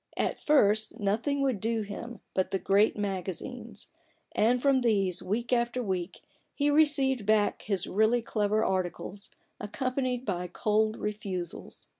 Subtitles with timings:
[0.17, 3.89] At first, nothing would do him but the great magazines;
[4.31, 6.21] and from these, week after week,
[6.55, 9.29] he received back his really clever articles,
[9.59, 11.87] accompanied by cold refusals.